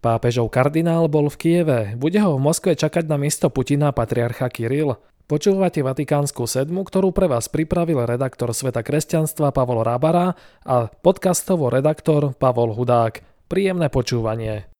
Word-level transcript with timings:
Pápežov 0.00 0.48
kardinál 0.48 1.12
bol 1.12 1.28
v 1.28 1.36
Kieve. 1.36 1.80
Bude 1.92 2.24
ho 2.24 2.32
v 2.32 2.40
Moskve 2.40 2.72
čakať 2.72 3.04
na 3.04 3.20
miesto 3.20 3.52
Putina 3.52 3.92
patriarcha 3.92 4.48
Kiril? 4.48 4.96
Počúvate 5.28 5.84
Vatikánsku 5.84 6.48
sedmu, 6.48 6.88
ktorú 6.88 7.12
pre 7.12 7.28
vás 7.28 7.52
pripravil 7.52 8.08
redaktor 8.08 8.56
Sveta 8.56 8.80
kresťanstva 8.80 9.52
Pavol 9.52 9.84
Rábara 9.84 10.40
a 10.64 10.88
podcastovo 10.88 11.68
redaktor 11.68 12.32
Pavol 12.32 12.72
Hudák. 12.72 13.20
Príjemné 13.44 13.92
počúvanie. 13.92 14.72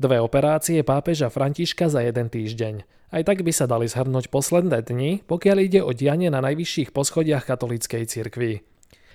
Dve 0.00 0.24
operácie 0.24 0.80
pápeža 0.80 1.28
Františka 1.28 1.92
za 1.92 2.00
jeden 2.00 2.32
týždeň. 2.32 2.74
Aj 3.12 3.22
tak 3.28 3.44
by 3.44 3.52
sa 3.52 3.68
dali 3.68 3.92
zhrnúť 3.92 4.32
posledné 4.32 4.88
dni, 4.88 5.20
pokiaľ 5.28 5.58
ide 5.60 5.84
o 5.84 5.92
dianie 5.92 6.32
na 6.32 6.40
najvyšších 6.40 6.96
poschodiach 6.96 7.44
katolíckej 7.44 8.08
cirkvi. 8.08 8.71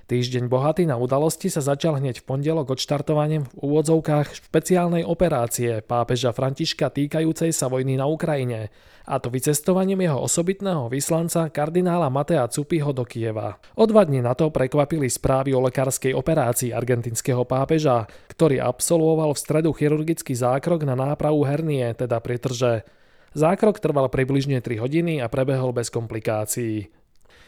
Týždeň 0.08 0.48
bohatý 0.48 0.88
na 0.88 0.96
udalosti 0.96 1.52
sa 1.52 1.60
začal 1.60 2.00
hneď 2.00 2.24
v 2.24 2.28
pondelok 2.32 2.80
odštartovaním 2.80 3.44
v 3.44 3.54
úvodzovkách 3.60 4.40
špeciálnej 4.40 5.04
operácie 5.04 5.84
pápeža 5.84 6.32
Františka 6.32 6.88
týkajúcej 6.88 7.52
sa 7.52 7.68
vojny 7.68 8.00
na 8.00 8.08
Ukrajine, 8.08 8.72
a 9.04 9.20
to 9.20 9.28
vycestovaním 9.28 10.08
jeho 10.08 10.24
osobitného 10.24 10.88
vyslanca 10.88 11.52
kardinála 11.52 12.08
Matea 12.08 12.48
Cupiho 12.48 12.96
do 12.96 13.04
Kieva. 13.04 13.60
O 13.76 13.84
dva 13.84 14.08
dní 14.08 14.24
na 14.24 14.32
to 14.32 14.48
prekvapili 14.48 15.12
správy 15.12 15.52
o 15.52 15.60
lekárskej 15.68 16.16
operácii 16.16 16.72
argentinského 16.72 17.44
pápeža, 17.44 18.08
ktorý 18.32 18.64
absolvoval 18.64 19.36
v 19.36 19.44
stredu 19.44 19.76
chirurgický 19.76 20.40
zákrok 20.40 20.88
na 20.88 20.96
nápravu 20.96 21.44
hernie, 21.44 21.84
teda 21.92 22.24
pritrže. 22.24 22.88
Zákrok 23.36 23.84
trval 23.84 24.08
približne 24.08 24.64
3 24.64 24.80
hodiny 24.80 25.20
a 25.20 25.28
prebehol 25.28 25.76
bez 25.76 25.92
komplikácií. 25.92 26.96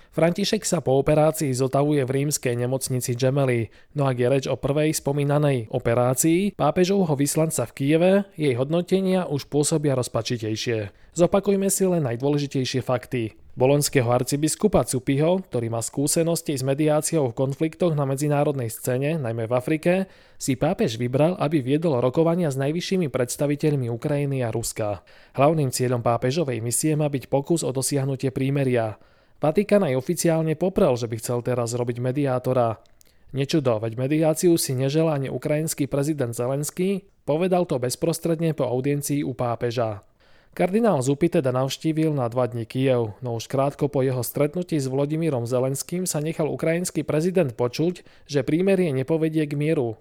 František 0.10 0.66
sa 0.66 0.82
po 0.82 0.98
operácii 0.98 1.54
zotavuje 1.54 2.02
v 2.02 2.26
rímskej 2.26 2.58
nemocnici 2.58 3.14
Gemelli, 3.14 3.70
no 3.94 4.10
ak 4.10 4.18
je 4.18 4.28
reč 4.28 4.46
o 4.50 4.58
prvej 4.58 4.98
spomínanej 4.98 5.70
operácii 5.70 6.58
pápežovho 6.58 7.14
vyslanca 7.14 7.70
v 7.70 7.76
Kieve, 7.78 8.14
jej 8.34 8.58
hodnotenia 8.58 9.30
už 9.30 9.46
pôsobia 9.54 9.94
rozpačitejšie. 9.94 10.90
Zopakujme 11.14 11.70
si 11.70 11.86
len 11.86 12.10
najdôležitejšie 12.10 12.82
fakty. 12.82 13.38
Bolonského 13.60 14.08
arcibiskupa 14.08 14.88
Cupiho, 14.88 15.44
ktorý 15.44 15.68
má 15.68 15.84
skúsenosti 15.84 16.56
s 16.56 16.64
mediáciou 16.64 17.30
v 17.30 17.38
konfliktoch 17.38 17.92
na 17.92 18.08
medzinárodnej 18.08 18.72
scéne, 18.72 19.20
najmä 19.20 19.46
v 19.46 19.54
Afrike, 19.54 19.94
si 20.40 20.56
pápež 20.56 20.96
vybral, 20.96 21.36
aby 21.36 21.60
viedol 21.60 22.00
rokovania 22.00 22.48
s 22.50 22.56
najvyššími 22.56 23.12
predstaviteľmi 23.12 23.92
Ukrajiny 23.92 24.42
a 24.42 24.50
Ruska. 24.50 25.04
Hlavným 25.36 25.76
cieľom 25.76 26.00
pápežovej 26.00 26.64
misie 26.64 26.96
má 26.96 27.12
byť 27.12 27.28
pokus 27.28 27.68
o 27.68 27.76
dosiahnutie 27.76 28.32
prímeria. 28.32 28.96
Vatikán 29.40 29.88
aj 29.88 29.96
oficiálne 29.96 30.60
poprel, 30.60 31.00
že 31.00 31.08
by 31.08 31.16
chcel 31.16 31.40
teraz 31.40 31.72
robiť 31.72 32.04
mediátora. 32.04 32.84
Nečudo, 33.32 33.80
veď 33.80 33.96
mediáciu 33.96 34.60
si 34.60 34.76
neželá 34.76 35.16
ani 35.16 35.32
ukrajinský 35.32 35.88
prezident 35.88 36.36
Zelenský, 36.36 37.08
povedal 37.24 37.64
to 37.64 37.80
bezprostredne 37.80 38.52
po 38.52 38.68
audiencii 38.68 39.24
u 39.24 39.32
pápeža. 39.32 40.04
Kardinál 40.52 41.00
Zupy 41.00 41.30
teda 41.30 41.56
navštívil 41.56 42.12
na 42.12 42.28
dva 42.28 42.52
dní 42.52 42.68
Kiev, 42.68 43.16
no 43.24 43.38
už 43.40 43.48
krátko 43.48 43.88
po 43.88 44.04
jeho 44.04 44.26
stretnutí 44.26 44.76
s 44.76 44.92
Vladimírom 44.92 45.48
Zelenským 45.48 46.04
sa 46.04 46.20
nechal 46.20 46.52
ukrajinský 46.52 47.08
prezident 47.08 47.54
počuť, 47.54 48.04
že 48.28 48.44
prímerie 48.44 48.92
nepovedie 48.92 49.46
k 49.48 49.56
mieru. 49.56 49.96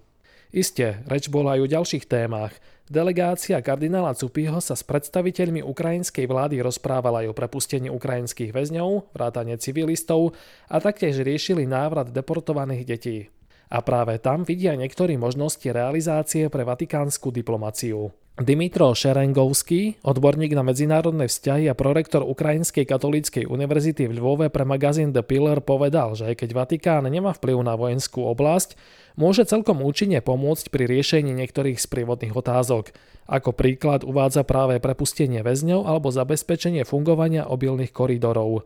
Isté, 0.49 1.05
reč 1.05 1.29
bola 1.29 1.61
aj 1.61 1.61
o 1.63 1.73
ďalších 1.79 2.09
témach. 2.09 2.57
Delegácia 2.89 3.61
kardinála 3.61 4.17
Cupiho 4.17 4.65
sa 4.65 4.73
s 4.73 4.81
predstaviteľmi 4.81 5.61
ukrajinskej 5.61 6.25
vlády 6.25 6.65
rozprávala 6.65 7.21
aj 7.21 7.31
o 7.31 7.37
prepustení 7.37 7.93
ukrajinských 7.93 8.49
väzňov, 8.49 9.13
vrátane 9.13 9.61
civilistov 9.61 10.33
a 10.73 10.81
taktiež 10.81 11.21
riešili 11.21 11.69
návrat 11.69 12.09
deportovaných 12.09 12.89
detí. 12.89 13.29
A 13.69 13.85
práve 13.85 14.17
tam 14.17 14.49
vidia 14.49 14.73
niektorí 14.73 15.21
možnosti 15.21 15.69
realizácie 15.69 16.49
pre 16.49 16.65
vatikánsku 16.65 17.29
diplomáciu. 17.29 18.13
Dimitro 18.39 18.95
Šerengovský, 18.95 19.99
odborník 20.07 20.55
na 20.55 20.63
medzinárodné 20.63 21.27
vzťahy 21.27 21.67
a 21.67 21.75
prorektor 21.75 22.23
Ukrajinskej 22.23 22.87
katolíckej 22.87 23.51
univerzity 23.51 24.07
v 24.07 24.23
Lvove 24.23 24.47
pre 24.47 24.63
magazín 24.63 25.11
The 25.11 25.27
Pillar 25.27 25.59
povedal, 25.59 26.15
že 26.15 26.31
aj 26.31 26.47
keď 26.47 26.51
Vatikán 26.55 27.11
nemá 27.11 27.35
vplyv 27.35 27.67
na 27.67 27.75
vojenskú 27.75 28.23
oblasť, 28.31 28.79
môže 29.19 29.43
celkom 29.43 29.83
účinne 29.83 30.23
pomôcť 30.23 30.71
pri 30.71 30.87
riešení 30.87 31.35
niektorých 31.35 31.83
z 31.83 31.87
prívodných 31.91 32.31
otázok. 32.39 32.95
Ako 33.27 33.51
príklad 33.59 34.07
uvádza 34.07 34.47
práve 34.47 34.79
prepustenie 34.79 35.43
väzňov 35.43 35.91
alebo 35.91 36.15
zabezpečenie 36.15 36.87
fungovania 36.87 37.43
obilných 37.43 37.91
koridorov. 37.91 38.63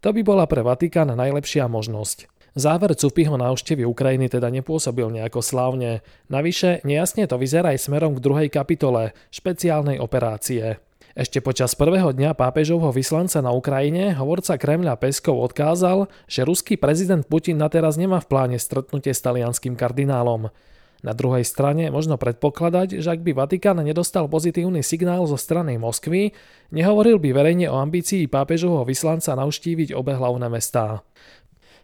To 0.00 0.08
by 0.16 0.20
bola 0.24 0.48
pre 0.48 0.64
Vatikán 0.64 1.12
najlepšia 1.12 1.68
možnosť. 1.68 2.33
Záver 2.54 2.94
Cupiho 2.94 3.34
návštevy 3.34 3.82
Ukrajiny 3.82 4.30
teda 4.30 4.46
nepôsobil 4.46 5.10
nejako 5.10 5.42
slávne. 5.42 6.06
Navyše, 6.30 6.86
nejasne 6.86 7.26
to 7.26 7.34
vyzerá 7.34 7.74
aj 7.74 7.90
smerom 7.90 8.14
k 8.14 8.22
druhej 8.22 8.46
kapitole, 8.46 9.10
špeciálnej 9.34 9.98
operácie. 9.98 10.78
Ešte 11.18 11.42
počas 11.42 11.74
prvého 11.74 12.14
dňa 12.14 12.38
pápežovho 12.38 12.94
vyslanca 12.94 13.42
na 13.42 13.50
Ukrajine 13.50 14.14
hovorca 14.14 14.54
Kremľa 14.54 15.02
Peskov 15.02 15.42
odkázal, 15.50 16.06
že 16.30 16.46
ruský 16.46 16.78
prezident 16.78 17.26
Putin 17.26 17.58
na 17.58 17.66
teraz 17.66 17.98
nemá 17.98 18.22
v 18.22 18.30
pláne 18.30 18.58
stretnutie 18.62 19.10
s 19.10 19.22
talianským 19.22 19.74
kardinálom. 19.74 20.54
Na 21.02 21.12
druhej 21.12 21.42
strane 21.44 21.90
možno 21.90 22.16
predpokladať, 22.16 23.02
že 23.02 23.12
ak 23.12 23.20
by 23.20 23.34
Vatikán 23.34 23.82
nedostal 23.82 24.30
pozitívny 24.30 24.80
signál 24.80 25.26
zo 25.26 25.36
strany 25.36 25.74
Moskvy, 25.76 26.32
nehovoril 26.70 27.18
by 27.18 27.34
verejne 27.34 27.66
o 27.68 27.76
ambícii 27.82 28.30
pápežovho 28.30 28.86
vyslanca 28.86 29.34
navštíviť 29.36 29.90
obe 29.92 30.16
hlavné 30.16 30.46
mestá 30.48 31.02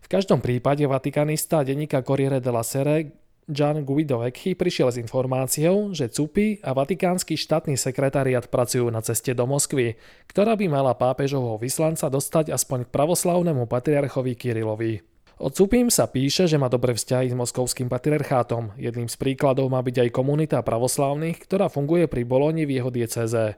každom 0.08 0.40
prípade 0.40 0.86
vatikanista 0.86 1.66
denníka 1.66 2.00
Corriere 2.00 2.40
della 2.40 2.62
Sere 2.62 3.20
Gian 3.50 3.82
Guido 3.82 4.22
Vecchi 4.22 4.54
prišiel 4.54 4.94
s 4.94 5.00
informáciou, 5.02 5.90
že 5.90 6.06
CUPI 6.06 6.62
a 6.62 6.70
vatikánsky 6.70 7.34
štátny 7.34 7.74
sekretariat 7.74 8.46
pracujú 8.46 8.86
na 8.94 9.02
ceste 9.02 9.34
do 9.34 9.42
Moskvy, 9.42 9.98
ktorá 10.30 10.54
by 10.54 10.70
mala 10.70 10.94
pápežovho 10.94 11.58
vyslanca 11.58 12.06
dostať 12.06 12.54
aspoň 12.54 12.86
k 12.86 12.92
pravoslavnému 12.94 13.66
patriarchovi 13.66 14.38
Kirilovi. 14.38 15.02
O 15.40 15.48
CUPIM 15.48 15.88
sa 15.90 16.04
píše, 16.04 16.44
že 16.46 16.60
má 16.60 16.68
dobré 16.70 16.92
vzťahy 16.92 17.32
s 17.32 17.34
moskovským 17.34 17.88
patriarchátom. 17.88 18.76
Jedným 18.76 19.08
z 19.08 19.16
príkladov 19.16 19.72
má 19.72 19.80
byť 19.80 20.06
aj 20.06 20.14
komunita 20.14 20.60
pravoslávnych, 20.60 21.40
ktorá 21.42 21.72
funguje 21.72 22.06
pri 22.06 22.28
Boloni 22.28 22.68
v 22.68 22.76
jeho 22.78 22.92
dieceze. 22.92 23.56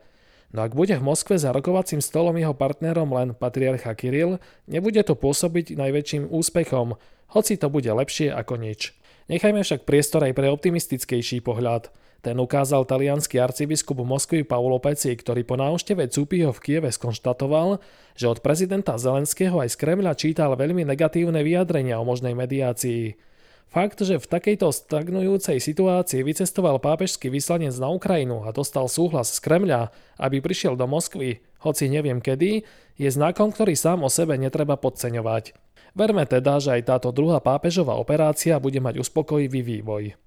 No 0.52 0.68
ak 0.68 0.76
bude 0.76 0.92
v 1.00 1.06
Moskve 1.08 1.40
za 1.40 1.48
rokovacím 1.48 2.04
stolom 2.04 2.36
jeho 2.36 2.52
partnerom 2.52 3.08
len 3.16 3.32
patriarcha 3.32 3.96
Kiril, 3.96 4.36
nebude 4.68 5.00
to 5.00 5.16
pôsobiť 5.16 5.80
najväčším 5.80 6.28
úspechom, 6.28 7.00
hoci 7.32 7.56
to 7.56 7.72
bude 7.72 7.88
lepšie 7.88 8.28
ako 8.28 8.60
nič. 8.60 8.92
Nechajme 9.32 9.64
však 9.64 9.88
priestor 9.88 10.28
aj 10.28 10.36
pre 10.36 10.52
optimistickejší 10.52 11.40
pohľad. 11.40 11.88
Ten 12.22 12.38
ukázal 12.38 12.86
talianský 12.86 13.40
arcibiskup 13.40 14.04
Moskvy 14.04 14.46
Paulo 14.46 14.78
Peci, 14.78 15.10
ktorý 15.10 15.42
po 15.42 15.58
návšteve 15.58 16.06
Cúpiho 16.06 16.54
v 16.54 16.62
Kieve 16.62 16.90
skonštatoval, 16.92 17.82
že 18.14 18.30
od 18.30 18.44
prezidenta 18.44 18.94
Zelenského 18.94 19.58
aj 19.58 19.74
z 19.74 19.76
Kremľa 19.80 20.14
čítal 20.14 20.54
veľmi 20.54 20.86
negatívne 20.86 21.42
vyjadrenia 21.42 21.98
o 21.98 22.06
možnej 22.06 22.36
mediácii. 22.38 23.31
Fakt, 23.72 24.04
že 24.04 24.20
v 24.20 24.28
takejto 24.28 24.68
stagnujúcej 24.68 25.56
situácii 25.56 26.20
vycestoval 26.20 26.76
pápežský 26.76 27.32
vyslanec 27.32 27.72
na 27.80 27.88
Ukrajinu 27.88 28.44
a 28.44 28.52
dostal 28.52 28.84
súhlas 28.84 29.32
z 29.32 29.40
Kremľa, 29.40 29.88
aby 30.20 30.44
prišiel 30.44 30.76
do 30.76 30.84
Moskvy, 30.84 31.40
hoci 31.64 31.88
neviem 31.88 32.20
kedy, 32.20 32.68
je 33.00 33.08
znakom, 33.08 33.48
ktorý 33.48 33.72
sám 33.72 34.04
o 34.04 34.12
sebe 34.12 34.36
netreba 34.36 34.76
podceňovať. 34.76 35.56
Verme 35.96 36.28
teda, 36.28 36.60
že 36.60 36.76
aj 36.76 36.82
táto 36.84 37.16
druhá 37.16 37.40
pápežová 37.40 37.96
operácia 37.96 38.60
bude 38.60 38.76
mať 38.76 39.00
uspokojivý 39.00 39.64
vývoj. 39.64 40.20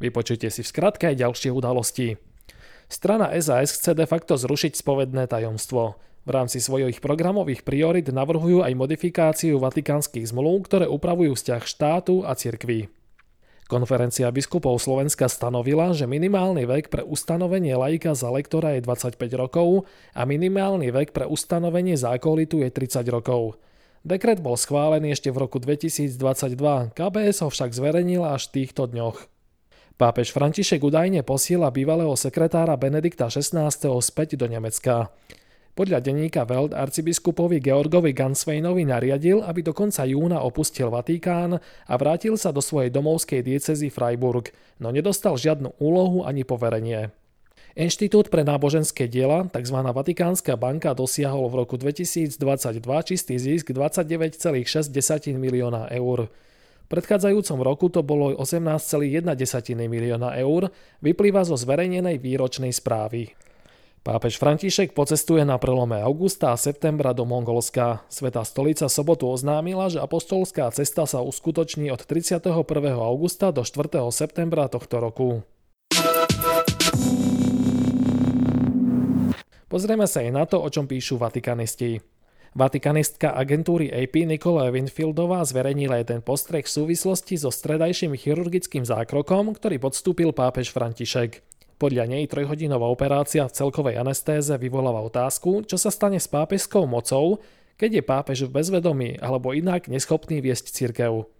Vypočujte 0.00 0.48
si 0.48 0.64
v 0.64 0.70
skratke 0.72 1.12
aj 1.12 1.20
ďalšie 1.20 1.52
udalosti. 1.52 2.16
Strana 2.88 3.36
SAS 3.36 3.76
chce 3.76 3.92
de 3.92 4.08
facto 4.08 4.40
zrušiť 4.40 4.80
spovedné 4.80 5.28
tajomstvo. 5.28 6.00
V 6.28 6.36
rámci 6.36 6.60
svojich 6.60 7.00
programových 7.00 7.64
priorit 7.64 8.12
navrhujú 8.12 8.60
aj 8.60 8.76
modifikáciu 8.76 9.56
vatikánskych 9.56 10.28
zmluv, 10.28 10.68
ktoré 10.68 10.84
upravujú 10.84 11.32
vzťah 11.32 11.62
štátu 11.64 12.20
a 12.20 12.36
cirkví. 12.36 12.92
Konferencia 13.64 14.28
biskupov 14.28 14.76
Slovenska 14.76 15.24
stanovila, 15.24 15.96
že 15.96 16.04
minimálny 16.04 16.68
vek 16.68 16.92
pre 16.92 17.00
ustanovenie 17.00 17.72
laika 17.80 18.12
za 18.12 18.28
lektora 18.28 18.76
je 18.76 18.84
25 18.84 19.16
rokov 19.40 19.88
a 20.12 20.28
minimálny 20.28 20.92
vek 20.92 21.16
pre 21.16 21.24
ustanovenie 21.24 21.96
zákolitu 21.96 22.60
je 22.60 22.68
30 22.76 23.08
rokov. 23.08 23.56
Dekret 24.04 24.44
bol 24.44 24.60
schválený 24.60 25.16
ešte 25.16 25.32
v 25.32 25.48
roku 25.48 25.56
2022, 25.56 26.12
KBS 26.92 27.40
ho 27.40 27.48
však 27.48 27.72
zverejnila 27.72 28.36
až 28.36 28.52
v 28.52 28.64
týchto 28.64 28.84
dňoch. 28.84 29.16
Pápež 29.96 30.36
František 30.36 30.84
údajne 30.84 31.24
posiela 31.24 31.72
bývalého 31.72 32.12
sekretára 32.20 32.76
Benedikta 32.76 33.32
XVI. 33.32 33.72
späť 34.04 34.36
do 34.36 34.44
Nemecka. 34.44 35.08
Podľa 35.78 36.02
denníka 36.02 36.42
Welt 36.42 36.74
arcibiskupovi 36.74 37.62
Georgovi 37.62 38.10
Gansweinovi 38.10 38.82
nariadil, 38.82 39.46
aby 39.46 39.62
do 39.62 39.70
konca 39.70 40.02
júna 40.02 40.42
opustil 40.42 40.90
Vatikán 40.90 41.54
a 41.62 41.94
vrátil 41.94 42.34
sa 42.34 42.50
do 42.50 42.58
svojej 42.58 42.90
domovskej 42.90 43.46
diecezy 43.46 43.86
Freiburg, 43.86 44.50
no 44.82 44.90
nedostal 44.90 45.38
žiadnu 45.38 45.78
úlohu 45.78 46.26
ani 46.26 46.42
poverenie. 46.42 47.14
Inštitút 47.78 48.26
pre 48.26 48.42
náboženské 48.42 49.06
diela, 49.06 49.46
tzv. 49.46 49.78
Vatikánska 49.78 50.58
banka, 50.58 50.98
dosiahol 50.98 51.46
v 51.46 51.62
roku 51.62 51.78
2022 51.78 52.42
čistý 53.06 53.38
zisk 53.38 53.70
29,6 53.70 54.90
milióna 55.38 55.94
eur. 55.94 56.26
V 56.26 56.86
predchádzajúcom 56.90 57.58
roku 57.62 57.86
to 57.86 58.02
bolo 58.02 58.34
18,1 58.34 58.98
milióna 59.86 60.34
eur, 60.42 60.74
vyplýva 61.06 61.46
zo 61.46 61.54
zverejnenej 61.54 62.18
výročnej 62.18 62.74
správy. 62.74 63.30
Pápež 64.06 64.38
František 64.38 64.94
pocestuje 64.94 65.42
na 65.42 65.58
prelome 65.58 65.98
augusta 65.98 66.54
a 66.54 66.60
septembra 66.60 67.10
do 67.10 67.26
Mongolska. 67.26 68.06
Svetá 68.06 68.46
stolica 68.46 68.86
sobotu 68.86 69.26
oznámila, 69.26 69.90
že 69.90 69.98
apostolská 69.98 70.70
cesta 70.70 71.02
sa 71.02 71.18
uskutoční 71.18 71.90
od 71.90 72.06
31. 72.06 72.54
augusta 72.94 73.50
do 73.50 73.66
4. 73.66 73.98
septembra 74.14 74.70
tohto 74.70 75.02
roku. 75.02 75.42
Pozrieme 79.68 80.08
sa 80.08 80.24
aj 80.24 80.30
na 80.32 80.44
to, 80.48 80.62
o 80.62 80.68
čom 80.70 80.88
píšu 80.88 81.20
vatikanisti. 81.20 82.00
Vatikanistka 82.56 83.36
agentúry 83.36 83.92
AP 83.92 84.24
Nikola 84.24 84.72
Winfieldová 84.72 85.44
zverejnila 85.44 86.00
jeden 86.00 86.24
postreh 86.24 86.64
v 86.64 86.72
súvislosti 86.72 87.36
so 87.36 87.52
stredajším 87.52 88.16
chirurgickým 88.16 88.88
zákrokom, 88.88 89.52
ktorý 89.52 89.76
podstúpil 89.76 90.32
pápež 90.32 90.72
František. 90.72 91.57
Podľa 91.78 92.10
nej 92.10 92.26
trojhodinová 92.26 92.90
operácia 92.90 93.46
v 93.46 93.54
celkovej 93.54 94.02
anestéze 94.02 94.50
vyvoláva 94.58 94.98
otázku, 95.06 95.62
čo 95.62 95.78
sa 95.78 95.94
stane 95.94 96.18
s 96.18 96.26
pápežskou 96.26 96.90
mocou, 96.90 97.38
keď 97.78 97.90
je 97.98 98.02
pápež 98.02 98.38
v 98.46 98.54
bezvedomí 98.58 99.14
alebo 99.22 99.54
inak 99.54 99.86
neschopný 99.86 100.42
viesť 100.42 100.74
cirkev. 100.74 101.30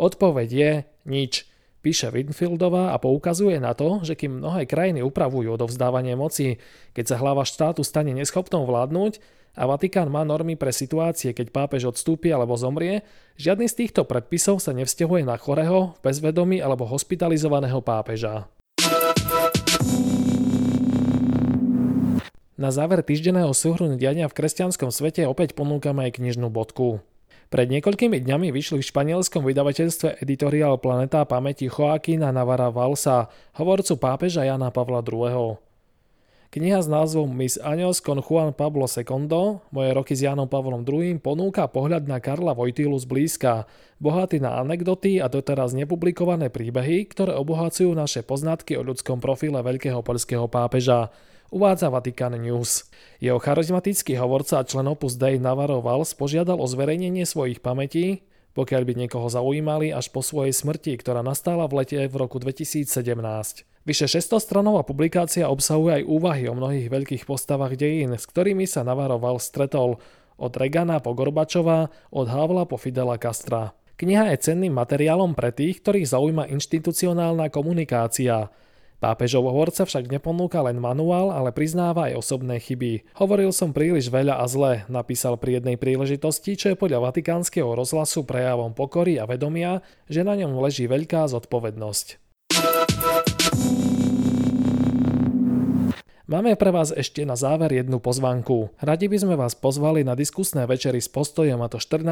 Odpoveď 0.00 0.48
je 0.48 0.70
nič– 1.04 1.32
Píše 1.84 2.08
Winfieldová 2.08 2.96
a 2.96 2.98
poukazuje 2.98 3.60
na 3.60 3.76
to, 3.76 4.00
že 4.00 4.16
kým 4.16 4.40
mnohé 4.40 4.64
krajiny 4.64 5.04
upravujú 5.04 5.52
odovzdávanie 5.52 6.16
moci, 6.16 6.56
keď 6.96 7.04
sa 7.12 7.20
hlava 7.20 7.44
štátu 7.44 7.84
stane 7.84 8.16
neschopnou 8.16 8.64
vládnuť 8.64 9.20
a 9.52 9.68
Vatikán 9.68 10.08
má 10.08 10.24
normy 10.24 10.56
pre 10.56 10.72
situácie, 10.72 11.36
keď 11.36 11.52
pápež 11.52 11.92
odstúpi 11.92 12.32
alebo 12.32 12.56
zomrie, 12.56 13.04
žiadny 13.36 13.68
z 13.68 13.84
týchto 13.84 14.08
predpisov 14.08 14.64
sa 14.64 14.72
nevzťahuje 14.72 15.28
na 15.28 15.36
chorého, 15.36 15.92
bezvedomí 16.00 16.64
alebo 16.64 16.88
hospitalizovaného 16.88 17.84
pápeža. 17.84 18.48
Na 22.64 22.72
záver 22.72 23.04
týždenného 23.04 23.52
súhrnu 23.52 24.00
diania 24.00 24.24
v 24.24 24.40
kresťanskom 24.40 24.88
svete 24.88 25.28
opäť 25.28 25.52
ponúkame 25.52 26.08
aj 26.08 26.16
knižnú 26.16 26.48
bodku. 26.48 27.04
Pred 27.52 27.68
niekoľkými 27.68 28.24
dňami 28.24 28.48
vyšli 28.56 28.80
v 28.80 28.88
španielskom 28.88 29.44
vydavateľstve 29.44 30.24
Editorial 30.24 30.80
Planeta 30.80 31.28
pamäti 31.28 31.68
Joaquina 31.68 32.32
Navara 32.32 32.72
Valsa, 32.72 33.28
hovorcu 33.60 34.00
pápeža 34.00 34.48
Jana 34.48 34.72
Pavla 34.72 35.04
II. 35.04 35.60
Kniha 36.56 36.80
s 36.80 36.88
názvom 36.88 37.28
Miss 37.36 37.60
Años 37.60 38.00
con 38.00 38.24
Juan 38.24 38.56
Pablo 38.56 38.88
II, 38.88 39.60
moje 39.68 39.90
roky 39.92 40.16
s 40.16 40.24
Janom 40.24 40.48
Pavlom 40.48 40.88
II, 40.88 41.20
ponúka 41.20 41.68
pohľad 41.68 42.08
na 42.08 42.16
Karla 42.16 42.56
Vojtilu 42.56 42.96
zblízka, 42.96 43.68
bohatý 44.00 44.40
na 44.40 44.56
anekdoty 44.64 45.20
a 45.20 45.28
doteraz 45.28 45.76
nepublikované 45.76 46.48
príbehy, 46.48 47.12
ktoré 47.12 47.36
obohacujú 47.36 47.92
naše 47.92 48.24
poznatky 48.24 48.80
o 48.80 48.86
ľudskom 48.88 49.20
profile 49.20 49.60
veľkého 49.60 50.00
poľského 50.00 50.48
pápeža 50.48 51.12
uvádza 51.54 51.86
Vatican 51.86 52.34
News. 52.34 52.90
Jeho 53.22 53.38
charizmatický 53.38 54.18
hovorca 54.18 54.58
a 54.58 54.66
člen 54.66 54.90
Opus 54.90 55.14
Dei 55.14 55.38
Navarro 55.38 55.78
Valls 55.78 56.10
požiadal 56.18 56.58
o 56.58 56.66
zverejnenie 56.66 57.22
svojich 57.22 57.62
pamätí, 57.62 58.26
pokiaľ 58.58 58.82
by 58.82 58.92
niekoho 59.06 59.30
zaujímali 59.30 59.94
až 59.94 60.10
po 60.10 60.18
svojej 60.18 60.50
smrti, 60.50 60.98
ktorá 60.98 61.22
nastala 61.22 61.70
v 61.70 61.86
lete 61.86 62.02
v 62.10 62.14
roku 62.18 62.42
2017. 62.42 62.90
Vyše 63.86 64.06
600 64.10 64.42
stranová 64.42 64.82
publikácia 64.82 65.46
obsahuje 65.46 66.02
aj 66.02 66.08
úvahy 66.10 66.50
o 66.50 66.58
mnohých 66.58 66.90
veľkých 66.90 67.22
postavách 67.22 67.78
dejín, 67.78 68.18
s 68.18 68.26
ktorými 68.26 68.66
sa 68.66 68.82
Navarro 68.82 69.22
Valls 69.22 69.46
stretol, 69.46 70.02
od 70.34 70.52
Regana 70.58 70.98
po 70.98 71.14
Gorbačova, 71.14 71.94
od 72.10 72.26
Havla 72.26 72.66
po 72.66 72.74
Fidela 72.74 73.14
Castra. 73.22 73.70
Kniha 73.94 74.34
je 74.34 74.50
cenným 74.50 74.74
materiálom 74.74 75.38
pre 75.38 75.54
tých, 75.54 75.78
ktorých 75.78 76.10
zaujíma 76.10 76.50
inštitucionálna 76.50 77.46
komunikácia– 77.54 78.50
Pápežov 79.02 79.44
hovorca 79.50 79.84
však 79.84 80.08
neponúka 80.08 80.62
len 80.64 80.80
manuál, 80.80 81.34
ale 81.34 81.50
priznáva 81.50 82.08
aj 82.08 82.24
osobné 82.24 82.62
chyby. 82.62 83.04
Hovoril 83.18 83.52
som 83.52 83.74
príliš 83.74 84.08
veľa 84.08 84.40
a 84.40 84.46
zle, 84.48 84.88
napísal 84.88 85.36
pri 85.36 85.60
jednej 85.60 85.76
príležitosti, 85.76 86.56
čo 86.56 86.72
je 86.72 86.80
podľa 86.80 87.12
vatikánskeho 87.12 87.68
rozhlasu 87.74 88.24
prejavom 88.24 88.72
pokory 88.72 89.20
a 89.20 89.28
vedomia, 89.28 89.84
že 90.08 90.24
na 90.24 90.38
ňom 90.38 90.56
leží 90.62 90.88
veľká 90.88 91.26
zodpovednosť. 91.28 92.24
Máme 96.24 96.56
pre 96.56 96.72
vás 96.72 96.88
ešte 96.88 97.20
na 97.28 97.36
záver 97.36 97.76
jednu 97.76 98.00
pozvanku. 98.00 98.72
Radi 98.80 99.12
by 99.12 99.18
sme 99.20 99.34
vás 99.36 99.52
pozvali 99.52 100.08
na 100.08 100.16
diskusné 100.16 100.64
večery 100.64 101.04
s 101.04 101.12
postojom 101.12 101.60
a 101.60 101.68
to 101.68 101.76
14. 101.76 102.08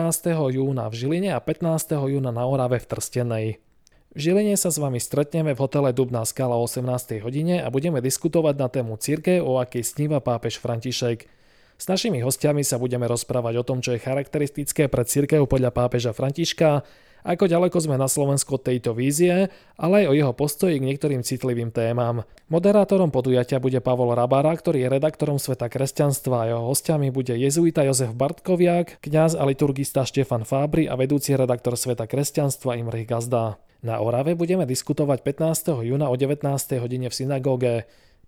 júna 0.53 0.93
v 0.93 0.95
Žiline 0.95 1.33
a 1.33 1.41
15. 1.41 1.97
júna 1.97 2.29
na 2.29 2.45
Orave 2.45 2.77
v 2.77 2.87
Trstenej. 2.93 3.72
Žiline 4.13 4.61
sa 4.61 4.69
s 4.69 4.77
vami 4.77 5.01
stretneme 5.01 5.57
v 5.57 5.63
hotele 5.65 5.89
Dubná 5.97 6.21
skala 6.29 6.53
o 6.61 6.69
18. 6.69 7.25
hodine 7.25 7.65
a 7.65 7.73
budeme 7.73 7.97
diskutovať 8.05 8.55
na 8.61 8.69
tému 8.69 9.01
cirke, 9.01 9.41
o 9.41 9.57
akej 9.57 9.81
sníva 9.81 10.21
pápež 10.21 10.61
František. 10.61 11.25
S 11.81 11.85
našimi 11.89 12.21
hostiami 12.21 12.61
sa 12.61 12.77
budeme 12.77 13.09
rozprávať 13.09 13.65
o 13.65 13.65
tom, 13.65 13.81
čo 13.81 13.97
je 13.97 14.05
charakteristické 14.05 14.93
pre 14.93 15.09
cirkev 15.09 15.49
podľa 15.49 15.73
pápeža 15.73 16.13
Františka, 16.13 16.85
ako 17.23 17.47
ďaleko 17.47 17.79
sme 17.79 17.95
na 17.95 18.11
Slovensku 18.11 18.59
od 18.59 18.67
tejto 18.67 18.99
vízie, 18.99 19.51
ale 19.79 19.95
aj 20.03 20.07
o 20.11 20.17
jeho 20.19 20.35
postoji 20.35 20.83
k 20.83 20.87
niektorým 20.91 21.23
citlivým 21.23 21.71
témam. 21.71 22.27
Moderátorom 22.51 23.15
podujatia 23.15 23.63
bude 23.63 23.79
Pavol 23.79 24.15
Rabara, 24.19 24.51
ktorý 24.55 24.85
je 24.85 24.93
redaktorom 24.99 25.39
Sveta 25.39 25.71
kresťanstva 25.71 26.37
a 26.43 26.49
jeho 26.51 26.63
hostiami 26.67 27.15
bude 27.15 27.39
jezuita 27.39 27.87
Jozef 27.87 28.11
Bartkoviak, 28.19 28.99
kňaz 28.99 29.39
a 29.39 29.47
liturgista 29.47 30.03
Štefan 30.03 30.43
Fábry 30.43 30.91
a 30.91 30.99
vedúci 30.99 31.39
redaktor 31.39 31.79
Sveta 31.79 32.11
kresťanstva 32.11 32.75
Imrich 32.77 33.07
Gazda. 33.07 33.63
Na 33.83 33.99
Orave 33.99 34.39
budeme 34.39 34.63
diskutovať 34.63 35.27
15. 35.27 35.83
júna 35.83 36.07
o 36.07 36.15
19. 36.15 36.47
hodine 36.79 37.11
v 37.11 37.15
synagóge. 37.15 37.75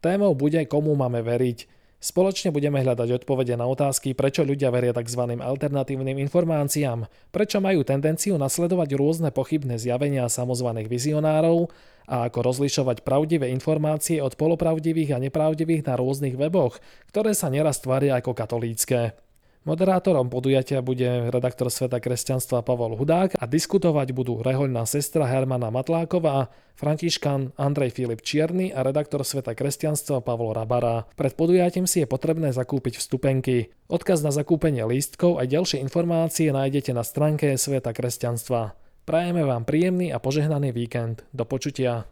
Témou 0.02 0.35
bude, 0.35 0.58
komu 0.67 0.99
máme 0.99 1.23
veriť. 1.23 1.83
Spoločne 2.05 2.53
budeme 2.53 2.85
hľadať 2.85 3.25
odpovede 3.25 3.56
na 3.56 3.65
otázky, 3.65 4.12
prečo 4.12 4.45
ľudia 4.45 4.69
veria 4.69 4.93
tzv. 4.93 5.25
alternatívnym 5.41 6.21
informáciám, 6.29 7.09
prečo 7.33 7.65
majú 7.65 7.81
tendenciu 7.81 8.37
nasledovať 8.37 8.93
rôzne 8.93 9.33
pochybné 9.33 9.81
zjavenia 9.81 10.29
samozvaných 10.29 10.93
vizionárov 10.93 11.73
a 12.05 12.29
ako 12.29 12.45
rozlišovať 12.45 13.01
pravdivé 13.09 13.49
informácie 13.49 14.21
od 14.21 14.37
polopravdivých 14.37 15.17
a 15.17 15.23
nepravdivých 15.25 15.89
na 15.89 15.97
rôznych 15.97 16.37
weboch, 16.37 16.77
ktoré 17.09 17.33
sa 17.33 17.49
neraz 17.49 17.81
tvária 17.81 18.21
ako 18.21 18.37
katolícké. 18.37 19.17
Moderátorom 19.64 20.28
podujatia 20.28 20.84
bude 20.84 21.32
redaktor 21.32 21.72
Sveta 21.72 21.96
kresťanstva 21.96 22.60
Pavol 22.60 23.00
Hudák 23.00 23.41
a 23.41 23.48
diskutovať 23.48 24.12
budú 24.12 24.44
rehoľná 24.44 24.84
sestra 24.84 25.24
Hermana 25.24 25.72
Matláková, 25.72 26.53
Františkan 26.77 27.56
Andrej 27.56 27.96
Filip 27.96 28.20
Čierny 28.20 28.77
a 28.77 28.84
redaktor 28.84 29.24
Sveta 29.24 29.56
kresťanstva 29.56 30.20
Pavol 30.20 30.53
Rabara. 30.53 31.08
Pred 31.17 31.32
podujatím 31.32 31.89
si 31.89 32.05
je 32.05 32.06
potrebné 32.06 32.53
zakúpiť 32.53 33.00
vstupenky. 33.00 33.72
Odkaz 33.89 34.20
na 34.20 34.36
zakúpenie 34.36 34.84
lístkov 34.84 35.41
a 35.41 35.48
ďalšie 35.48 35.81
informácie 35.81 36.53
nájdete 36.53 36.93
na 36.93 37.00
stránke 37.00 37.56
Sveta 37.56 37.96
kresťanstva. 37.96 38.77
Prajeme 39.08 39.48
vám 39.48 39.65
príjemný 39.65 40.12
a 40.12 40.20
požehnaný 40.20 40.77
víkend. 40.77 41.24
Do 41.32 41.48
počutia. 41.48 42.05